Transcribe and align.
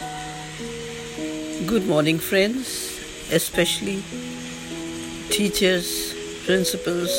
Good 0.00 1.86
morning, 1.86 2.18
friends, 2.18 2.98
especially 3.30 4.02
teachers, 5.30 6.12
principals, 6.44 7.10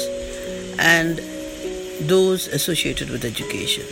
and 0.78 1.20
those 2.02 2.48
associated 2.48 3.10
with 3.10 3.24
education. 3.24 3.86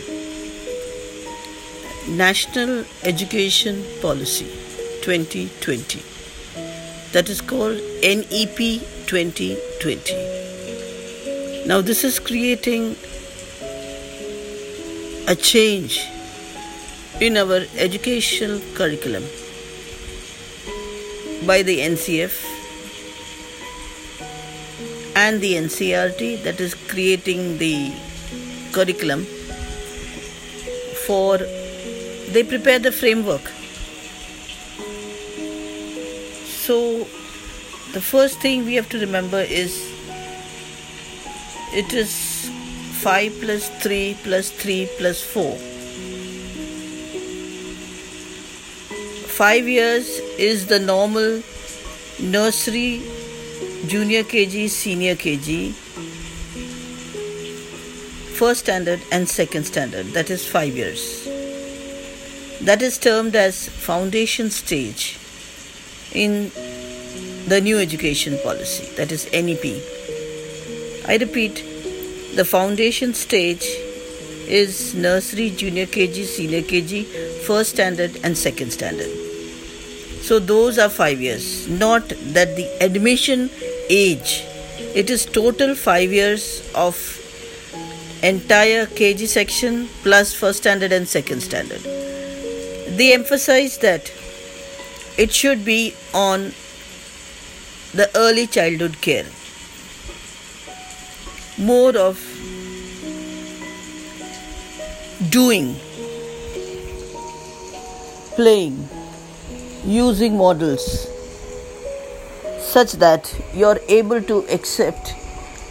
National 2.08 2.84
Education 3.04 3.82
Policy 4.02 4.50
2020, 5.00 6.02
that 7.12 7.30
is 7.30 7.40
called 7.40 7.80
NEP 8.02 8.82
2020. 9.06 11.66
Now, 11.66 11.80
this 11.80 12.04
is 12.04 12.18
creating 12.18 12.96
a 15.26 15.34
change 15.34 15.98
in 17.20 17.36
our 17.36 17.62
educational 17.78 18.60
curriculum 18.74 19.22
by 21.46 21.62
the 21.62 21.78
NCF 21.78 22.44
and 25.14 25.40
the 25.40 25.52
NCERT 25.54 26.42
that 26.42 26.60
is 26.60 26.74
creating 26.74 27.58
the 27.58 27.92
curriculum 28.72 29.24
for 31.06 31.38
they 31.38 32.42
prepare 32.42 32.80
the 32.80 32.90
framework. 32.90 33.42
So 36.64 37.06
the 37.92 38.00
first 38.00 38.40
thing 38.40 38.64
we 38.64 38.74
have 38.74 38.88
to 38.88 38.98
remember 38.98 39.40
is 39.40 39.78
it 41.72 41.92
is 41.92 42.50
5 43.02 43.40
plus 43.40 43.68
3 43.84 44.16
plus 44.24 44.50
3 44.50 44.88
plus 44.98 45.22
4 45.22 45.73
5 49.36 49.68
years 49.68 50.08
is 50.38 50.66
the 50.68 50.78
normal 50.78 51.42
nursery 52.20 53.02
junior 53.88 54.22
kg 54.22 54.68
senior 54.70 55.16
kg 55.16 55.72
first 58.38 58.60
standard 58.60 59.00
and 59.10 59.28
second 59.28 59.64
standard. 59.64 60.06
That 60.18 60.30
is 60.30 60.46
5 60.46 60.76
years. 60.76 61.24
That 62.60 62.80
is 62.80 62.96
termed 62.96 63.34
as 63.34 63.68
foundation 63.68 64.50
stage 64.50 65.18
in 66.12 66.52
the 67.48 67.60
new 67.60 67.78
education 67.78 68.38
policy. 68.44 68.86
That 68.94 69.10
is 69.10 69.26
NEP 69.32 69.64
I 71.08 71.16
repeat 71.16 71.56
the 72.36 72.44
foundation 72.44 73.14
stage 73.14 73.66
is 74.46 74.94
nursery 74.94 75.50
junior 75.50 75.86
kg 75.86 76.24
senior 76.24 76.62
kg 76.62 77.04
first 77.50 77.70
standard 77.70 78.18
and 78.22 78.38
second 78.38 78.70
standard 78.70 79.23
so 80.24 80.38
those 80.38 80.78
are 80.78 80.88
5 80.88 81.20
years. 81.20 81.68
Not 81.68 82.08
that 82.36 82.56
the 82.56 82.66
admission 82.80 83.50
age. 83.90 84.42
It 84.94 85.10
is 85.10 85.26
total 85.26 85.74
5 85.74 86.12
years 86.12 86.46
of 86.74 87.00
entire 88.22 88.86
kg 88.86 89.26
section 89.28 89.86
plus 90.02 90.32
first 90.32 90.60
standard 90.64 90.92
and 90.92 91.06
second 91.06 91.42
standard. 91.42 91.82
They 93.00 93.12
emphasize 93.12 93.78
that 93.78 94.10
it 95.18 95.32
should 95.32 95.64
be 95.64 95.94
on 96.14 96.52
the 97.92 98.08
early 98.16 98.46
childhood 98.46 99.00
care. 99.00 99.26
More 101.58 101.96
of 101.96 102.18
doing 105.30 105.76
playing 108.36 108.88
using 109.84 110.36
models 110.36 111.08
such 112.58 112.92
that 112.92 113.32
you're 113.54 113.78
able 113.88 114.22
to 114.22 114.38
accept 114.50 115.14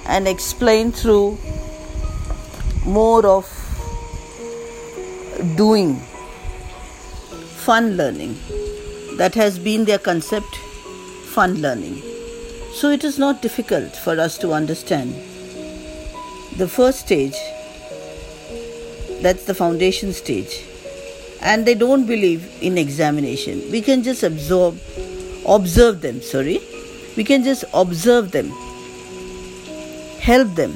and 0.06 0.28
explain 0.28 0.92
through 0.92 1.38
more 2.86 3.26
of 3.26 3.46
doing 5.56 5.96
fun 7.66 7.98
learning. 7.98 8.38
That 9.18 9.34
has 9.36 9.58
been 9.58 9.86
their 9.86 10.00
concept 10.00 10.56
fun 11.34 11.62
learning. 11.62 12.02
So 12.74 12.90
it 12.90 13.04
is 13.04 13.18
not 13.18 13.42
difficult 13.42 13.96
for 13.96 14.20
us 14.20 14.38
to 14.40 14.54
understand 14.54 15.14
the 16.58 16.68
first 16.68 17.00
stage. 17.00 17.36
That's 19.22 19.46
the 19.46 19.56
foundation 19.56 20.14
stage 20.14 20.73
and 21.44 21.66
they 21.66 21.76
don't 21.76 22.06
believe 22.06 22.50
in 22.62 22.78
examination. 22.78 23.62
We 23.72 23.82
can 23.82 24.04
just 24.04 24.24
absorb 24.24 24.80
observe 25.46 26.02
them 26.02 26.22
sorry. 26.22 26.60
We 27.18 27.24
can 27.24 27.44
just 27.44 27.66
observe 27.74 28.32
them 28.32 28.52
help 30.20 30.56
them 30.56 30.74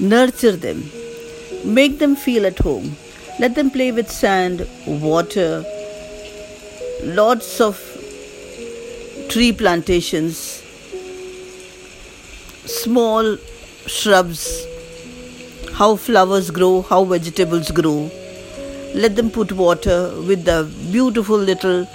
nurture 0.00 0.56
them 0.56 0.84
make 1.64 1.98
them 1.98 2.14
feel 2.14 2.46
at 2.46 2.58
home. 2.58 2.96
Let 3.40 3.56
them 3.56 3.70
play 3.70 3.90
with 3.90 4.10
sand 4.10 4.66
water 4.86 5.64
lots 7.02 7.60
of 7.60 7.78
tree 9.28 9.52
plantations 9.52 10.62
small 12.64 13.36
shrubs 13.86 14.64
how 15.74 15.96
flowers 15.96 16.50
grow 16.50 16.82
how 16.82 17.04
vegetables 17.04 17.70
grow 17.70 18.10
let 18.94 19.16
them 19.16 19.28
put 19.28 19.50
water 19.50 20.14
with 20.22 20.44
the 20.44 20.70
beautiful 20.92 21.36
little 21.36 21.86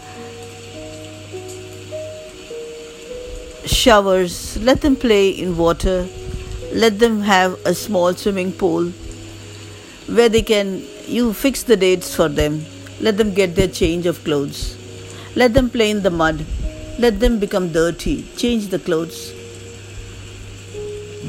showers. 3.66 4.58
Let 4.62 4.82
them 4.82 4.98
play 4.98 5.30
in 5.30 5.56
water. 5.56 6.08
Let 6.74 7.00
them 7.00 7.22
have 7.22 7.58
a 7.66 7.74
small 7.74 8.14
swimming 8.14 8.52
pool 8.52 8.92
where 10.08 10.28
they 10.28 10.42
can 10.42 10.84
you 11.08 11.32
fix 11.32 11.64
the 11.64 11.78
dates 11.78 12.14
for 12.14 12.28
them. 12.28 12.66
Let 13.00 13.18
them 13.18 13.34
get 13.34 13.56
their 13.56 13.70
change 13.70 14.06
of 14.06 14.22
clothes. 14.26 14.76
Let 15.36 15.54
them 15.54 15.70
play 15.70 15.90
in 15.92 16.04
the 16.04 16.12
mud. 16.12 16.46
Let 17.00 17.22
them 17.22 17.40
become 17.40 17.72
dirty. 17.72 18.24
Change 18.36 18.68
the 18.68 18.80
clothes. 18.80 19.34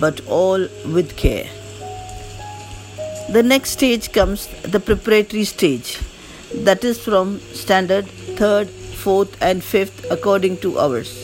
But 0.01 0.21
all 0.27 0.67
with 0.85 1.17
care 1.17 1.49
the 3.33 3.43
next 3.43 3.71
stage 3.71 4.13
comes 4.13 4.47
the 4.63 4.81
preparatory 4.81 5.45
stage, 5.45 6.01
that 6.53 6.83
is 6.83 6.99
from 6.99 7.39
standard 7.55 8.07
third, 8.37 8.69
fourth, 8.69 9.37
and 9.41 9.63
fifth 9.63 10.11
according 10.11 10.57
to 10.59 10.79
ours. 10.79 11.17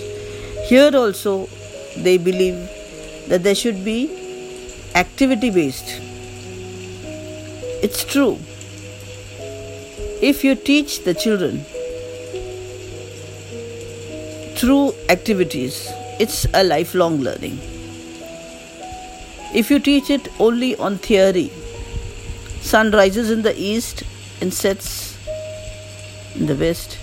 Here 0.68 0.90
also, 0.94 1.48
they 1.96 2.16
believe 2.16 2.54
that 3.28 3.42
there 3.42 3.54
should 3.54 3.84
be 3.84 3.98
activity 4.94 5.50
based. 5.50 6.00
It's 7.82 8.04
true. 8.04 8.38
If 10.22 10.44
you 10.44 10.54
teach 10.54 11.04
the 11.04 11.12
children 11.12 11.64
through 14.56 14.94
activities, 15.10 15.88
it's 16.18 16.46
a 16.54 16.64
lifelong 16.64 17.18
learning. 17.18 17.58
If 19.54 19.70
you 19.70 19.78
teach 19.78 20.08
it 20.08 20.28
only 20.38 20.76
on 20.76 20.98
theory, 20.98 21.50
Sun 22.66 22.90
rises 22.90 23.30
in 23.30 23.42
the 23.42 23.54
east 23.56 24.02
and 24.40 24.52
sets 24.52 25.16
in 26.34 26.46
the 26.46 26.56
west. 26.56 26.98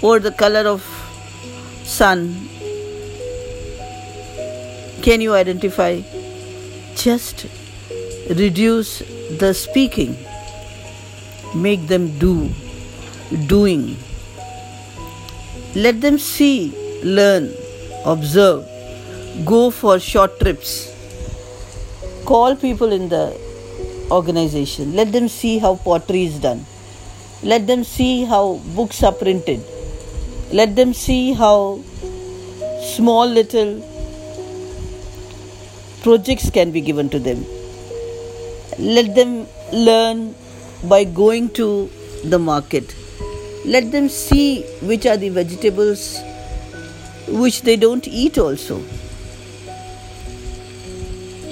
Or 0.00 0.20
the 0.20 0.30
color 0.30 0.68
of 0.68 0.82
sun 1.82 2.20
can 5.02 5.20
you 5.20 5.34
identify? 5.34 6.00
Just 6.94 7.46
reduce 8.30 9.00
the 9.38 9.52
speaking, 9.52 10.16
make 11.54 11.88
them 11.88 12.18
do, 12.18 12.48
doing. 13.48 13.96
Let 15.74 16.00
them 16.00 16.16
see, 16.18 16.72
learn, 17.02 17.52
observe, 18.06 18.64
go 19.44 19.70
for 19.70 19.98
short 19.98 20.40
trips 20.40 20.93
call 22.24 22.56
people 22.56 22.92
in 22.92 23.08
the 23.08 23.38
organization. 24.10 24.94
Let 24.94 25.12
them 25.12 25.28
see 25.28 25.58
how 25.58 25.76
pottery 25.76 26.24
is 26.24 26.38
done. 26.38 26.64
Let 27.42 27.66
them 27.66 27.84
see 27.84 28.24
how 28.24 28.60
books 28.74 29.02
are 29.02 29.12
printed. 29.12 29.60
Let 30.52 30.76
them 30.76 30.94
see 30.94 31.32
how 31.32 31.80
small 32.94 33.26
little 33.26 33.82
projects 36.02 36.50
can 36.50 36.70
be 36.70 36.80
given 36.80 37.08
to 37.10 37.18
them. 37.18 37.44
Let 38.78 39.14
them 39.14 39.46
learn 39.72 40.34
by 40.84 41.04
going 41.04 41.50
to 41.60 41.90
the 42.24 42.38
market. 42.38 42.94
Let 43.64 43.90
them 43.92 44.08
see 44.08 44.62
which 44.82 45.06
are 45.06 45.16
the 45.16 45.30
vegetables 45.30 46.18
which 47.28 47.62
they 47.62 47.76
don't 47.76 48.06
eat 48.06 48.38
also. 48.38 48.82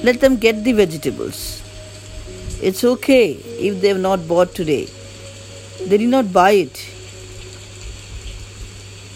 Let 0.03 0.21
them 0.21 0.37
get 0.37 0.65
the 0.65 0.73
vegetables. 0.73 1.63
It's 2.61 2.83
okay 2.83 3.33
if 3.69 3.81
they've 3.81 3.99
not 3.99 4.27
bought 4.27 4.53
today. 4.55 4.89
they 5.87 5.99
did 5.99 6.09
not 6.09 6.33
buy 6.33 6.51
it. 6.53 6.81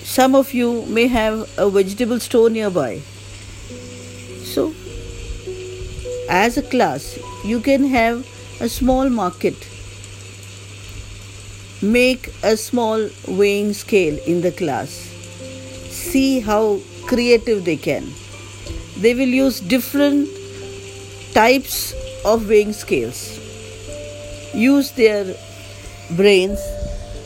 Some 0.05 0.37
of 0.37 0.53
you 0.55 0.85
may 0.87 1.06
have 1.09 1.50
a 1.59 1.69
vegetable 1.71 2.21
store 2.21 2.50
nearby. 2.50 3.00
So, 4.53 4.75
as 6.29 6.56
a 6.56 6.62
class, 6.62 7.19
you 7.44 7.61
can 7.61 7.85
have 7.89 8.25
a 8.61 8.69
small 8.69 9.11
market. 9.11 9.69
Make 11.82 12.32
a 12.44 12.56
small 12.56 13.09
weighing 13.27 13.73
scale 13.73 14.19
in 14.25 14.41
the 14.41 14.53
class. 14.53 14.91
See 15.91 16.41
how 16.41 16.81
creative 17.06 17.65
they 17.65 17.77
can. 17.77 18.11
They 18.99 19.15
will 19.15 19.39
use 19.43 19.61
different 19.61 20.29
types 21.37 21.93
of 22.25 22.49
weighing 22.49 22.73
scales. 22.73 23.19
Use 24.55 24.93
their 24.93 25.35
brains 26.12 26.59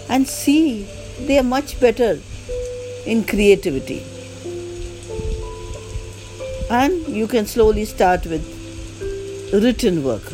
and 0.09 0.27
see 0.27 0.83
they 1.27 1.39
are 1.39 1.45
much 1.45 1.79
better 1.79 2.19
in 3.07 3.23
creativity. 3.23 4.03
And 6.71 7.07
you 7.07 7.29
can 7.29 7.47
slowly 7.47 7.85
start 7.85 8.27
with 8.27 8.43
written 9.53 10.03
work. 10.03 10.25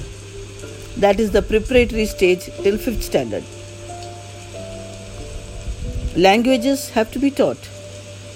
That 0.97 1.21
is 1.21 1.33
the 1.33 1.43
preparatory 1.43 2.07
stage 2.07 2.47
till 2.63 2.79
5th 2.79 3.03
standard. 3.03 3.45
Languages 6.17 6.89
have 6.89 7.13
to 7.13 7.19
be 7.19 7.31
taught. 7.31 7.69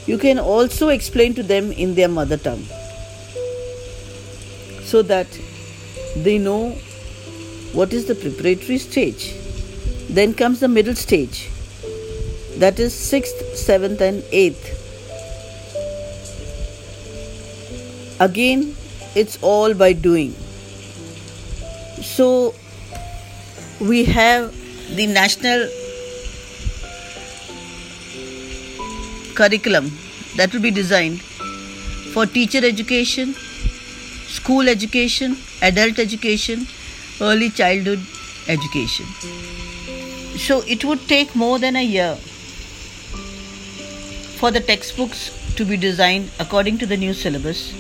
You 0.07 0.19
can 0.19 0.39
also 0.39 0.91
explain 0.91 1.33
to 1.35 1.43
them 1.43 1.73
in 1.73 1.95
their 1.95 2.09
mother 2.09 2.37
tongue 2.37 2.67
so 4.91 5.03
that 5.03 5.39
they 6.17 6.37
know 6.39 6.71
what 7.79 7.93
is 7.93 8.07
the 8.07 8.15
preparatory 8.15 8.79
stage. 8.79 9.35
Then 10.09 10.35
comes 10.35 10.61
the 10.61 10.69
middle 10.69 10.97
stage, 10.97 11.49
that 12.59 12.81
is 12.81 12.93
6th, 12.93 13.43
7th, 13.55 14.01
and 14.01 14.23
8th. 14.25 14.77
Again, 18.21 18.75
it's 19.15 19.39
all 19.41 19.75
by 19.75 19.93
doing. 19.93 20.33
So, 22.03 22.55
we 23.81 24.05
have 24.05 24.53
the 24.97 25.07
national 25.07 25.69
curriculum 29.37 29.91
that 30.37 30.53
will 30.53 30.61
be 30.61 30.71
designed 30.71 31.23
for 32.13 32.27
teacher 32.27 32.65
education, 32.65 33.35
school 34.51 34.69
education, 34.69 35.37
adult 35.63 36.01
education, 36.01 36.67
early 37.21 37.51
childhood 37.51 38.01
education. 38.49 39.07
So 40.45 40.63
it 40.67 40.85
would 40.85 41.07
take 41.07 41.37
more 41.37 41.61
than 41.61 41.77
a 41.77 41.85
year 41.85 42.17
for 44.41 44.51
the 44.51 44.59
textbooks 44.59 45.31
to 45.55 45.65
be 45.65 45.77
designed 45.77 46.33
according 46.41 46.79
to 46.79 46.87
the 46.87 46.97
new 46.97 47.15
syllabus 47.15 47.73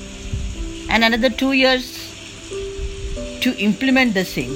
and 0.88 1.02
another 1.02 1.28
two 1.28 1.50
years 1.50 1.90
to 3.40 3.52
implement 3.58 4.14
the 4.14 4.24
same. 4.24 4.54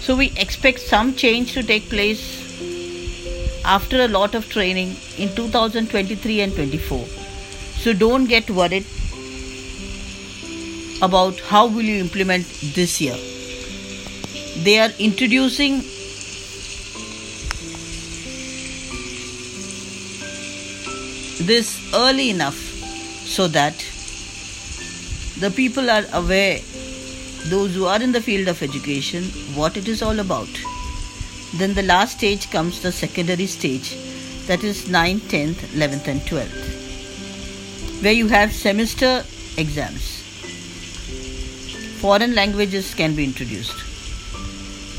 So 0.00 0.14
we 0.14 0.30
expect 0.36 0.80
some 0.80 1.14
change 1.14 1.54
to 1.54 1.62
take 1.62 1.88
place 1.88 2.22
after 3.64 4.02
a 4.02 4.08
lot 4.08 4.34
of 4.34 4.50
training 4.50 4.96
in 5.16 5.34
2023 5.34 6.40
and 6.42 6.54
24. 6.54 7.06
So 7.78 7.94
don't 7.94 8.26
get 8.26 8.50
worried 8.50 8.84
about 11.02 11.38
how 11.40 11.66
will 11.66 11.82
you 11.82 11.98
implement 12.00 12.46
this 12.74 13.00
year. 13.00 13.16
They 14.64 14.78
are 14.78 14.90
introducing 14.98 15.82
this 21.46 21.92
early 21.92 22.30
enough 22.30 22.54
so 22.54 23.48
that 23.48 23.74
the 25.40 25.50
people 25.50 25.90
are 25.90 26.04
aware, 26.12 26.60
those 27.46 27.74
who 27.74 27.86
are 27.86 28.00
in 28.00 28.12
the 28.12 28.20
field 28.20 28.46
of 28.46 28.62
education, 28.62 29.24
what 29.56 29.76
it 29.76 29.88
is 29.88 30.02
all 30.02 30.20
about. 30.20 30.48
Then 31.54 31.74
the 31.74 31.82
last 31.82 32.18
stage 32.18 32.48
comes 32.50 32.80
the 32.80 32.92
secondary 32.92 33.46
stage, 33.46 33.96
that 34.46 34.62
is 34.62 34.84
9th, 34.84 35.22
10th, 35.22 35.66
11th, 35.74 36.06
and 36.06 36.20
12th, 36.20 38.02
where 38.02 38.12
you 38.12 38.28
have 38.28 38.52
semester 38.52 39.24
exams. 39.56 40.21
Foreign 42.02 42.34
languages 42.34 42.94
can 42.94 43.14
be 43.14 43.24
introduced, 43.24 43.78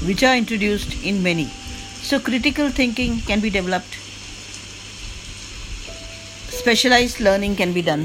which 0.07 0.23
are 0.23 0.35
introduced 0.35 1.03
in 1.03 1.21
many. 1.21 1.45
So, 2.01 2.19
critical 2.19 2.69
thinking 2.69 3.19
can 3.21 3.41
be 3.41 3.49
developed 3.49 3.99
specialized 6.63 7.19
learning 7.19 7.57
can 7.57 7.73
be 7.73 7.81
done, 7.81 8.03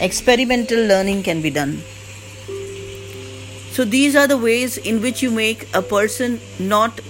experimental 0.00 0.80
learning 0.86 1.22
can 1.22 1.40
be 1.40 1.50
done. 1.50 1.74
So, 3.70 3.84
these 3.84 4.16
are 4.16 4.26
the 4.26 4.36
ways 4.36 4.76
in 4.76 5.00
which 5.00 5.22
you 5.22 5.30
make 5.30 5.68
a 5.72 5.82
person 5.82 6.40
not 6.58 7.00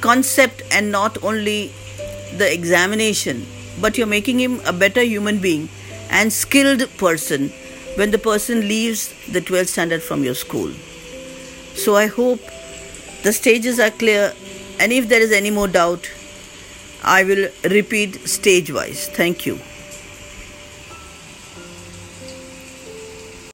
concept 0.00 0.62
and 0.72 0.90
not 0.90 1.22
only 1.22 1.70
the 2.36 2.52
examination, 2.52 3.46
but 3.80 3.96
you're 3.96 4.08
making 4.08 4.40
him 4.40 4.60
a 4.66 4.72
better 4.72 5.02
human 5.02 5.38
being 5.38 5.68
and 6.10 6.32
skilled 6.32 6.82
person 6.98 7.52
when 7.96 8.10
the 8.10 8.18
person 8.18 8.60
leaves 8.68 9.08
the 9.30 9.40
12th 9.40 9.68
standard 9.68 10.02
from 10.02 10.24
your 10.24 10.34
school. 10.34 10.70
So, 11.74 11.96
I 11.96 12.06
hope 12.06 12.40
the 13.22 13.32
stages 13.32 13.78
are 13.78 13.90
clear, 13.90 14.32
and 14.78 14.92
if 14.92 15.08
there 15.08 15.20
is 15.20 15.32
any 15.32 15.50
more 15.50 15.68
doubt, 15.68 16.10
I 17.02 17.24
will 17.24 17.48
repeat 17.64 18.28
stage 18.28 18.72
wise. 18.72 19.08
Thank 19.08 19.46
you. 19.46 19.58